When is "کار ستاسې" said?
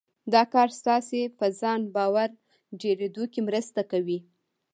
0.53-1.21